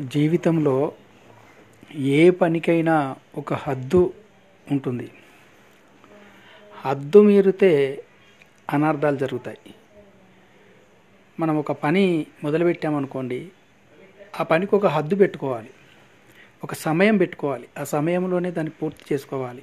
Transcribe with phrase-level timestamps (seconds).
[0.00, 0.92] జీవితంలో
[1.94, 4.12] ఏ పనికైనా ఒక హద్దు
[4.70, 5.10] ఉంటుంది.
[6.80, 8.04] హద్దు మీరితే
[8.72, 9.74] అనర్థాలు జరుగుతాయి.
[11.40, 13.48] మనం ఒక పని మొదలుపెట్టామనుకోండి
[14.40, 15.70] ఆ పనికి ఒక హద్దు పెట్టుకోవాలి.
[16.64, 17.68] ఒక సమయం పెట్టుకోవాలి.
[17.78, 19.62] ఆ సమయంలోనే దాన్ని పూర్తి చేసుకోవాలి.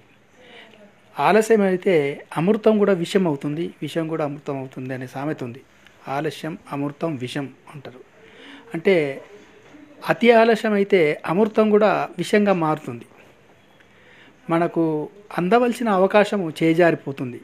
[1.20, 3.74] ఆలస్యం అయితే అమృతం కూడా విషం అవుతుంది.
[3.82, 5.62] విషం కూడా అమృతం అవుతుంది అనే సామెత ఉంది.
[6.08, 8.00] ఆలస్యం అమృతం విషం అంటారు.
[8.74, 9.24] అంటే
[10.10, 13.06] అతి ఆలస్యం అయితే అమృతం కూడా విషంగా మారుతుంది.
[14.50, 14.84] మనకు
[15.38, 17.42] అందవలసిన అవకాశము చేజారిపోతుంది.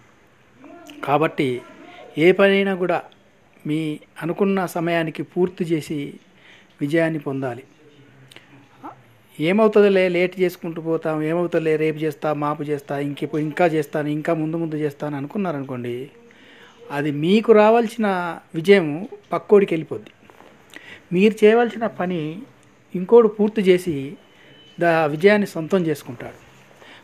[1.06, 1.62] కాబట్టి
[2.18, 3.02] ఏ పనైనా కూడా
[3.68, 6.00] మీ అనుకున్న సమయానికి పూర్తి చేసి
[6.82, 7.64] విజయాన్ని పొందాలి.
[9.40, 14.76] ఏమవుతుందిలే లేట్ చేసుకుంటూ పోతాం ఏమవుతుందిలే రేపు చేస్తా మాపు చేస్తా ఇంక ఇంకా చేస్తాను ఇంకా ముందు ముందు
[14.76, 16.10] చేస్తాను అనుకున్నారనుకోండి
[16.92, 18.08] అది మీకు రావాల్సిన
[18.56, 20.12] విజయం పక్కోడికి వెళ్ళిపోద్ది.
[21.12, 22.22] మీరు చేయవలసిన పని
[22.94, 23.96] ఇంకోడు పూర్తి చేసి
[24.78, 26.40] దా విజయాన్ని సొంతం చేసుకుంటాడు.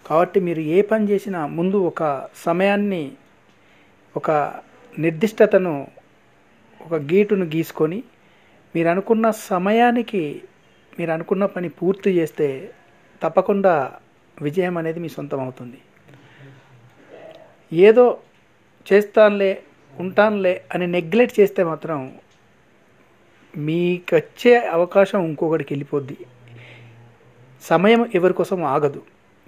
[0.07, 2.03] కాబట్టి మీరు ఏ పని చేసినా ముందు ఒక
[2.43, 3.03] సమయాన్ని
[4.15, 4.31] ఒక
[4.97, 5.73] నిర్దిష్టతను
[6.81, 7.99] ఒక గీటును గీసుకొని
[8.75, 10.23] మీరు అనుకున్న సమయానికి
[10.99, 12.47] మీరు అనుకున్న పని పూర్తి చేస్తే
[13.21, 13.73] తప్పకుండా
[14.37, 15.79] విజయం అనేది మీ సొంతం అవుతుంది.
[17.71, 18.05] ఏదో
[18.85, 19.51] చేస్తానులే
[19.93, 21.99] ఉంటానులే అని నెగ్లెక్ట్ చేస్తే మాత్రం
[23.57, 26.17] మీకు వచ్చే అవకాశం ఇంకొకటికి వెళ్ళిపోద్ది.
[27.61, 29.01] సమయం ఎవరి కోసం ఆగదు.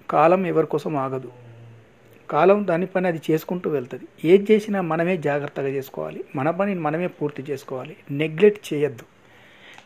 [0.09, 1.31] కాలం ఎవరి కోసం ఆగదు.
[2.30, 4.31] కాలం దాని పని అది చేసుకుంటూ వెళ్తుంది.
[4.31, 6.23] ఏది చేసినా మనమే జాగ్రత్తగా చేసుకోవాలి.
[6.35, 7.97] మన పని మనమే పూర్తి చేసుకోవాలి.
[8.11, 9.03] నెగ్లెక్ట్ చేయొద్దు.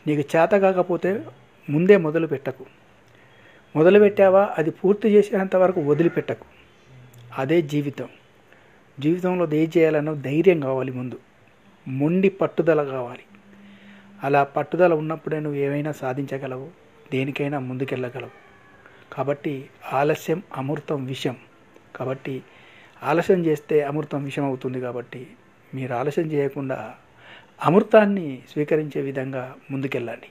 [0.06, 1.24] నీకు చేత కాకపోతే
[1.70, 2.66] ముందే మొదలు పెట్టకు.
[3.76, 4.54] మొదలు పెట్టావా?
[4.58, 6.44] అది పూర్తి చేసేంత వరకు వదిలిపెట్టకు.
[7.38, 8.08] అదే జీవితం.
[9.00, 11.18] జీవితంలో ఏం చేయాలన్నో ధైర్యం కావాలి ముందు.
[11.88, 13.22] మొండి పట్టుదల కావాలి.
[14.24, 16.70] అలా పట్టుదల ఉన్నప్పుడే నువ్వు ఏమైనా సాధించగలవు
[17.12, 18.30] దేనికైనా ముందుకెళ్ళగలవు.
[19.12, 21.36] కాబట్టి ఆలస్యం అమృతం విషం.
[21.96, 22.42] కాబట్టి
[23.02, 25.26] ఆలస్యం చేస్తే అమృతం విషం అవుతుంది కాబట్టి
[25.74, 26.94] మీరు ఆలస్యం చేయకుండా
[27.64, 30.28] అమృతాన్ని స్వీకరించే విధంగా ముందుకెళ్ళండి.